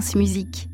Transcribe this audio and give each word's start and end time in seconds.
France 0.00 0.14
Musique. 0.14 0.68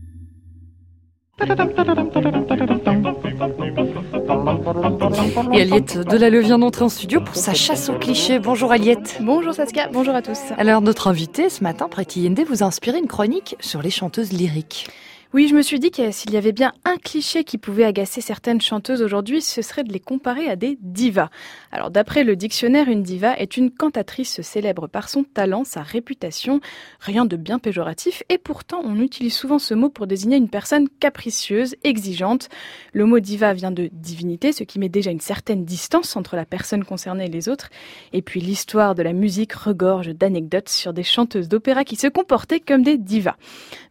Et 5.54 5.61
Aliette 5.63 5.97
de 5.97 6.17
la 6.18 6.29
vient 6.29 6.58
d'entrer 6.58 6.84
en 6.84 6.91
studio 6.91 7.23
pour 7.23 7.34
sa 7.34 7.55
chasse 7.55 7.89
aux 7.89 7.99
clichés. 7.99 8.39
Bonjour 8.39 8.71
Aliette. 8.71 9.16
Bonjour 9.23 9.55
Saskia, 9.55 9.89
bonjour 9.91 10.14
à 10.14 10.21
tous. 10.21 10.39
Alors 10.59 10.82
notre 10.82 11.09
invité 11.09 11.48
ce 11.48 11.62
matin, 11.62 11.88
Preti 11.88 12.20
Yende, 12.20 12.41
vous 12.46 12.62
a 12.62 12.66
inspiré 12.66 12.98
une 12.98 13.06
chronique 13.06 13.56
sur 13.60 13.80
les 13.80 13.88
chanteuses 13.88 14.30
lyriques. 14.30 14.88
Oui, 15.35 15.48
je 15.48 15.57
me 15.57 15.62
suis 15.62 15.80
dit 15.80 15.91
que 15.91 16.12
s'il 16.12 16.32
y 16.32 16.37
avait 16.37 16.53
bien 16.53 16.73
un 16.85 16.96
cliché 16.96 17.43
qui 17.43 17.59
pouvait 17.59 17.83
agacer 17.83 18.21
certaines 18.21 18.61
chanteuses 18.61 19.03
aujourd'hui, 19.03 19.43
ce 19.43 19.62
serait 19.62 19.83
de 19.83 19.93
les 19.93 19.98
comparer 19.98 20.48
à 20.48 20.55
des 20.55 20.79
divas. 20.80 21.29
Alors 21.73 21.91
d'après 21.91 22.23
le 22.23 22.37
dictionnaire, 22.37 22.89
une 22.89 23.03
diva 23.03 23.37
est 23.37 23.57
une 23.57 23.73
cantatrice 23.73 24.43
célèbre 24.43 24.87
par 24.87 25.09
son 25.09 25.25
talent, 25.25 25.65
sa 25.65 25.83
réputation, 25.83 26.61
rien 27.01 27.25
de 27.25 27.34
bien 27.34 27.59
péjoratif, 27.59 28.23
et 28.28 28.39
pourtant 28.39 28.80
on 28.84 29.01
utilise 29.01 29.34
souvent 29.34 29.59
ce 29.59 29.75
mot 29.75 29.89
pour 29.89 30.06
désigner 30.06 30.37
une 30.37 30.48
personne 30.48 30.89
capricieuse, 31.01 31.75
exigeante. 31.83 32.48
Le 32.92 33.05
mot 33.05 33.19
diva 33.19 33.55
vient 33.55 33.73
de 33.73 33.91
divinité, 33.92 34.53
ce 34.53 34.62
qui 34.62 34.78
met 34.78 34.89
déjà 34.89 35.11
une 35.11 35.19
certaine 35.19 35.64
distance 35.64 36.14
entre 36.14 36.37
la 36.37 36.45
personne 36.45 36.84
concernée 36.84 37.25
et 37.25 37.28
les 37.28 37.48
autres. 37.48 37.70
Et 38.12 38.23
puis 38.23 38.41
l'histoire 38.41 38.95
de 38.95 39.03
la 39.03 39.12
musique 39.12 39.55
regorge 39.55 40.11
d'anecdotes 40.11 40.69
sur 40.69 40.92
des 40.92 41.03
chanteuses 41.03 41.48
d'opéra 41.48 41.83
qui 41.83 41.97
se 41.97 42.06
comportaient 42.06 42.61
comme 42.61 42.84
des 42.84 42.98
divas. 42.98 43.34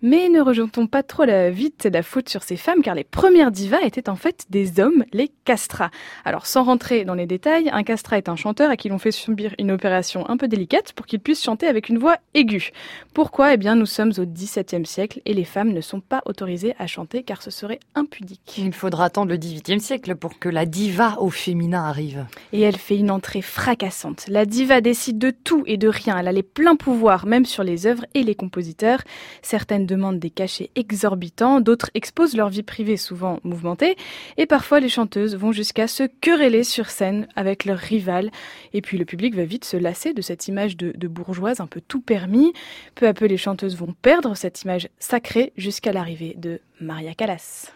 Mais 0.02 0.30
ne 0.30 0.40
rejetons 0.40 0.88
pas 0.88 1.04
trop 1.04 1.26
la 1.26 1.33
vite 1.52 1.88
la 1.92 2.04
faute 2.04 2.30
sur 2.30 2.44
ces 2.44 2.58
femmes 2.58 2.82
car 2.82 2.96
les 2.96 3.04
premières 3.04 3.52
divas 3.52 3.82
étaient 3.82 4.10
en 4.10 4.16
fait 4.16 4.46
des 4.50 4.80
hommes, 4.80 5.04
les 5.14 5.32
castrats. 5.46 5.92
Alors 6.26 6.46
sans 6.46 6.64
rentrer 6.64 7.06
dans 7.06 7.14
les 7.14 7.26
détails, 7.26 7.70
un 7.72 7.84
castrat 7.84 8.18
est 8.18 8.30
un 8.30 8.36
chanteur 8.36 8.70
à 8.70 8.78
qui 8.78 8.90
l'on 8.90 9.00
fait 9.00 9.12
subir 9.12 9.54
une 9.60 9.72
opération 9.72 10.30
un 10.30 10.38
peu 10.38 10.48
délicate 10.48 10.94
pour 10.94 11.06
qu'il 11.06 11.20
puisse 11.20 11.44
chanter 11.44 11.68
avec 11.68 11.90
une 11.90 11.98
voix 11.98 12.18
aiguë. 12.34 12.72
Pourquoi? 13.14 13.54
Eh 13.54 13.58
bien 13.58 13.76
nous 13.76 13.86
sommes 13.86 14.12
au 14.18 14.26
XVIIe 14.26 14.86
siècle 14.86 15.22
et 15.26 15.34
les 15.34 15.46
femmes 15.46 15.72
ne 15.72 15.82
sont 15.82 16.02
pas 16.02 16.22
autorisées 16.26 16.76
à 16.80 16.88
chanter 16.88 17.24
car 17.24 17.42
ce 17.42 17.52
serait 17.52 17.80
impudique. 17.96 18.58
Il 18.58 18.74
faudra 18.74 19.06
attendre 19.06 19.32
le 19.32 19.38
XVIIIe 19.38 19.82
siècle 19.82 20.16
pour 20.16 20.40
que 20.40 20.50
la 20.50 20.66
diva 20.66 21.18
au 21.20 21.30
féminin 21.30 21.84
arrive. 21.84 22.26
Et 22.52 22.62
elle 22.62 22.78
fait 22.78 22.98
une 22.98 23.12
entrée 23.12 23.42
fracassante. 23.42 24.26
La 24.28 24.46
diva 24.46 24.82
décide 24.82 25.18
de 25.18 25.32
tout 25.32 25.64
et 25.66 25.78
de 25.78 25.88
rien. 25.88 26.18
Elle 26.18 26.28
a 26.28 26.32
les 26.32 26.44
pleins 26.44 26.76
pouvoirs 26.76 27.26
même 27.26 27.46
sur 27.46 27.64
les 27.64 27.88
œuvres 27.88 28.06
et 28.14 28.24
les 28.24 28.36
compositeurs. 28.36 29.02
Certaines 29.42 29.86
demandent 29.86 30.20
des 30.20 30.30
cachets 30.30 30.70
exorbitants 30.76 31.23
d'autres 31.62 31.90
exposent 31.94 32.36
leur 32.36 32.50
vie 32.50 32.64
privée 32.64 32.98
souvent 32.98 33.40
mouvementée, 33.44 33.96
et 34.38 34.46
parfois 34.46 34.80
les 34.80 34.90
chanteuses 34.90 35.36
vont 35.36 35.52
jusqu'à 35.52 35.88
se 35.88 36.04
quereller 36.22 36.64
sur 36.64 36.90
scène 36.90 37.28
avec 37.36 37.66
leurs 37.66 37.78
rivales, 37.78 38.32
et 38.74 38.82
puis 38.82 38.98
le 38.98 39.06
public 39.06 39.36
va 39.36 39.46
vite 39.46 39.66
se 39.66 39.78
lasser 39.78 40.14
de 40.14 40.22
cette 40.22 40.48
image 40.48 40.78
de, 40.78 40.92
de 40.96 41.08
bourgeoise 41.08 41.60
un 41.60 41.68
peu 41.68 41.82
tout 41.82 42.02
permis. 42.02 42.54
Peu 42.96 43.08
à 43.08 43.14
peu 43.14 43.26
les 43.26 43.38
chanteuses 43.38 43.78
vont 43.78 43.94
perdre 44.02 44.36
cette 44.36 44.62
image 44.64 44.90
sacrée 45.00 45.54
jusqu'à 45.58 45.92
l'arrivée 45.92 46.34
de 46.38 46.60
Maria 46.80 47.14
Callas. 47.14 47.72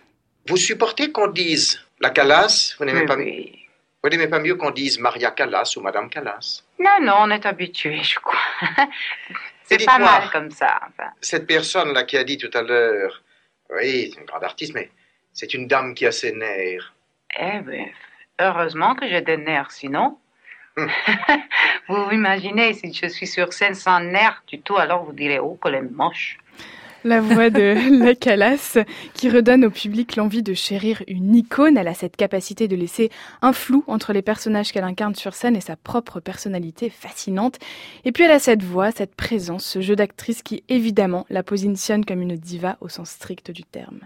Vous 0.48 0.58
supportez 0.58 1.12
qu'on 1.12 1.28
dise 1.28 1.81
la 2.00 2.09
Callas? 2.09 2.75
Vous 2.80 2.86
n'aimez 2.86 3.06
pas, 3.06 3.18
vous 3.18 4.09
n'aimez 4.09 4.28
pas 4.28 4.40
mieux 4.40 4.56
qu'on 4.56 4.72
dise 4.72 5.00
Maria 5.00 5.31
Callas 5.31 5.73
ou 5.75 5.81
Madame 5.81 6.09
Callas? 6.09 6.64
Non, 6.80 6.98
non, 7.02 7.16
on 7.22 7.31
est 7.31 7.45
habitué, 7.45 8.02
je 8.03 8.20
crois. 8.20 8.40
C'est 9.64 9.84
pas 9.86 10.00
mal 10.00 10.30
comme 10.31 10.52
ça. 10.52 10.80
Cette 11.20 11.45
personne-là 11.45 12.03
qui 12.03 12.16
a 12.16 12.23
dit 12.23 12.38
tout 12.38 12.52
à 12.53 12.62
l'heure 12.62 13.22
oui, 13.69 14.11
c'est 14.11 14.19
une 14.19 14.25
grande 14.25 14.43
artiste, 14.43 14.73
mais 14.73 14.89
c'est 15.33 15.53
une 15.53 15.67
dame 15.67 15.93
qui 15.93 16.05
a 16.05 16.11
ses 16.11 16.31
nerfs. 16.31 16.93
Eh 17.39 17.59
bien, 17.59 17.87
heureusement 18.39 18.95
que 18.95 19.07
j'ai 19.07 19.21
des 19.21 19.37
nerfs, 19.37 19.71
sinon. 19.71 20.17
Hum. 20.77 20.89
vous 21.88 22.11
imaginez, 22.11 22.73
si 22.73 22.93
je 22.93 23.07
suis 23.07 23.27
sur 23.27 23.51
scène 23.53 23.75
sans 23.75 23.99
nerfs 23.99 24.43
du 24.47 24.61
tout, 24.61 24.77
alors 24.77 25.03
vous 25.03 25.13
direz, 25.13 25.39
oh, 25.39 25.57
qu'elle 25.61 25.75
est 25.75 25.81
moche. 25.81 26.38
La 27.03 27.22
voix 27.22 27.50
de 27.50 28.00
la 28.03 28.16
Calas 28.16 28.78
qui 29.14 29.30
redonne 29.30 29.66
au 29.66 29.70
public 29.70 30.16
l'envie 30.16 30.44
de 30.44 30.53
chérir 30.53 31.03
une 31.08 31.35
icône. 31.35 31.78
Elle 31.78 31.88
a 31.88 31.94
cette 31.94 32.18
capacité 32.18 32.68
de 32.68 32.75
laisser 32.75 33.12
un 33.41 33.53
flou 33.53 33.84
entre 33.88 34.13
les 34.13 34.22
personnages 34.22 34.72
qu'elle 34.72 34.84
incarne 34.84 35.16
sur 35.16 35.34
scène 35.34 35.56
et 35.56 35.62
sa 35.62 35.75
propre 35.75 36.19
personnalité 36.19 36.90
fascinante. 36.90 37.59
Et 38.06 38.12
puis 38.12 38.24
elle 38.24 38.31
a 38.31 38.40
cette 38.40 38.63
voix, 38.63 38.91
cette 38.91 39.16
présence, 39.16 39.66
ce 39.66 39.81
jeu 39.81 39.96
d'actrice 39.96 40.41
qui 40.41 40.63
évidemment 40.69 41.25
la 41.30 41.44
positionne 41.44 42.06
comme 42.06 42.22
une 42.22 42.36
diva 42.36 42.78
au 42.81 42.90
sens 42.90 43.12
strict 43.12 43.52
du 43.52 43.63
terme. 43.63 44.00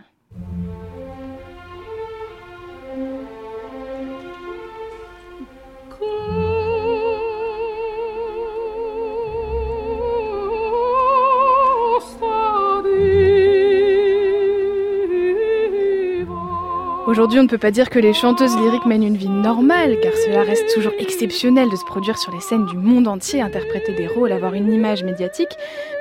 Aujourd'hui, 17.12 17.40
on 17.40 17.44
ne 17.44 17.50
peut 17.50 17.58
pas 17.58 17.72
dire 17.72 17.90
que 17.90 18.00
les 18.00 18.14
chanteuses 18.14 18.56
lyriques 18.56 18.86
mènent 18.86 19.04
une 19.04 19.18
vie 19.18 19.28
normale, 19.28 20.00
car 20.02 20.14
cela 20.14 20.44
reste 20.44 20.74
toujours 20.74 20.94
exceptionnel 20.98 21.70
de 21.70 21.76
se 21.76 21.84
produire 21.84 22.18
sur 22.18 22.32
les 22.32 22.40
scènes 22.40 22.66
du 22.68 22.78
monde 22.78 23.06
entier, 23.06 23.42
interpréter 23.42 23.92
des 23.92 24.08
rôles, 24.08 24.32
avoir 24.32 24.54
une 24.54 24.72
image 24.72 25.04
médiatique. 25.04 25.50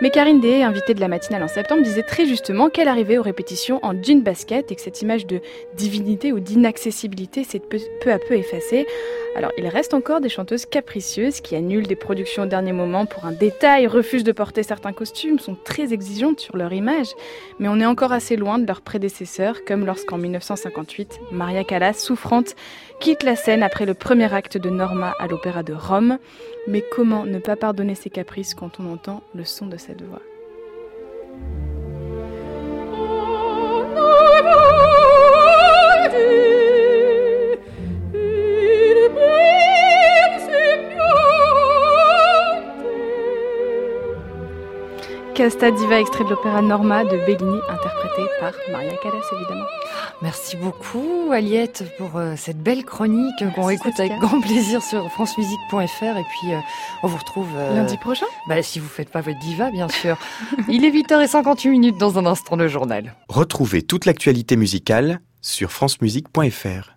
Mais 0.02 0.10
Karine 0.10 0.40
Day, 0.40 0.62
invitée 0.62 0.94
de 0.94 1.00
la 1.00 1.08
matinale 1.08 1.42
en 1.42 1.48
septembre, 1.48 1.82
disait 1.82 2.04
très 2.04 2.26
justement 2.26 2.68
qu'elle 2.68 2.86
arrivait 2.86 3.18
aux 3.18 3.24
répétitions 3.24 3.80
en 3.82 4.00
jean 4.00 4.22
basket 4.22 4.70
et 4.70 4.76
que 4.76 4.80
cette 4.80 5.02
image 5.02 5.26
de 5.26 5.40
divinité 5.76 6.32
ou 6.32 6.38
d'inaccessibilité 6.38 7.42
s'est 7.42 7.58
peu 7.58 8.12
à 8.12 8.20
peu 8.20 8.34
effacée. 8.34 8.86
Alors, 9.36 9.52
il 9.56 9.66
reste 9.68 9.94
encore 9.94 10.20
des 10.20 10.28
chanteuses 10.28 10.66
capricieuses 10.66 11.40
qui 11.40 11.54
annulent 11.54 11.86
des 11.86 11.96
productions 11.96 12.42
au 12.42 12.46
dernier 12.46 12.72
moment 12.72 13.06
pour 13.06 13.26
un 13.26 13.32
détail, 13.32 13.86
refusent 13.86 14.24
de 14.24 14.32
porter 14.32 14.62
certains 14.62 14.92
costumes, 14.92 15.38
sont 15.38 15.54
très 15.54 15.92
exigeantes 15.92 16.40
sur 16.40 16.56
leur 16.56 16.72
image. 16.72 17.06
Mais 17.58 17.68
on 17.68 17.78
est 17.78 17.86
encore 17.86 18.12
assez 18.12 18.36
loin 18.36 18.58
de 18.58 18.66
leurs 18.66 18.80
prédécesseurs, 18.80 19.64
comme 19.64 19.86
lorsqu'en 19.86 20.18
1958, 20.18 21.20
Maria 21.30 21.62
Callas, 21.62 21.94
souffrante, 21.94 22.56
quitte 22.98 23.22
la 23.22 23.36
scène 23.36 23.62
après 23.62 23.86
le 23.86 23.94
premier 23.94 24.32
acte 24.34 24.58
de 24.58 24.68
Norma 24.68 25.14
à 25.20 25.28
l'Opéra 25.28 25.62
de 25.62 25.74
Rome. 25.74 26.18
Mais 26.66 26.84
comment 26.90 27.24
ne 27.24 27.38
pas 27.38 27.56
pardonner 27.56 27.94
ses 27.94 28.10
caprices 28.10 28.54
quand 28.54 28.80
on 28.80 28.92
entend 28.92 29.22
le 29.34 29.44
son 29.44 29.66
de 29.66 29.76
cette 29.76 30.02
voix? 30.02 30.20
Casta 45.40 45.70
Diva, 45.70 45.98
extrait 45.98 46.24
de 46.24 46.28
l'opéra 46.28 46.60
Norma 46.60 47.02
de 47.02 47.16
Bellini, 47.16 47.60
interprété 47.70 48.28
par 48.40 48.52
Maria 48.70 48.94
Callas, 49.02 49.22
évidemment. 49.32 49.64
Merci 50.20 50.54
beaucoup, 50.58 51.30
Aliette, 51.32 51.82
pour 51.96 52.18
euh, 52.18 52.34
cette 52.36 52.58
belle 52.62 52.84
chronique 52.84 53.42
qu'on 53.54 53.70
écoute 53.70 53.98
avec 53.98 54.12
grand 54.20 54.42
plaisir 54.42 54.82
sur 54.82 55.10
francemusique.fr. 55.10 55.78
Et 56.18 56.24
puis, 56.28 56.52
euh, 56.52 56.58
on 57.02 57.06
vous 57.06 57.16
retrouve 57.16 57.48
euh, 57.56 57.74
lundi 57.74 57.96
prochain? 57.96 58.26
Bah, 58.50 58.62
si 58.62 58.80
vous 58.80 58.88
faites 58.88 59.08
pas 59.08 59.22
votre 59.22 59.38
diva, 59.38 59.70
bien 59.70 59.88
sûr. 59.88 60.18
Il 60.68 60.84
est 60.84 60.90
8h58 60.90 61.70
minutes 61.70 61.96
dans 61.96 62.18
un 62.18 62.26
instant 62.26 62.56
le 62.56 62.68
journal. 62.68 63.14
Retrouvez 63.30 63.80
toute 63.80 64.04
l'actualité 64.04 64.56
musicale 64.56 65.20
sur 65.40 65.72
francemusique.fr. 65.72 66.96